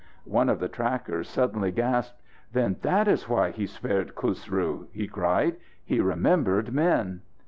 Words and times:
One 0.25 0.49
of 0.49 0.59
the 0.59 0.67
trackers 0.67 1.29
suddenly 1.29 1.69
gasped. 1.71 2.19
"Then 2.53 2.77
that 2.81 3.07
is 3.07 3.29
why 3.29 3.51
he 3.51 3.67
spared 3.67 4.15
Khusru!" 4.15 4.87
he 4.91 5.07
cried. 5.07 5.57
"He 5.85 5.99
remembered 6.01 6.73
men." 6.73 7.21